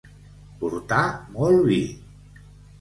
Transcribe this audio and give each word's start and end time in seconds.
Portar 0.63 1.03
molt 1.37 1.63
vi. 1.71 1.81